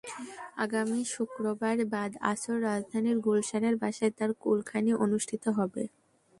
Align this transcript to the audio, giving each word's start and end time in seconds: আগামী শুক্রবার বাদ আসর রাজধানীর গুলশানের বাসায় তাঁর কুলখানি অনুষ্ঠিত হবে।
আগামী 0.57 0.99
শুক্রবার 1.13 1.77
বাদ 1.93 2.11
আসর 2.31 2.57
রাজধানীর 2.63 3.17
গুলশানের 3.19 3.75
বাসায় 3.81 4.13
তাঁর 4.17 4.31
কুলখানি 4.41 4.91
অনুষ্ঠিত 5.05 5.43
হবে। 5.57 5.83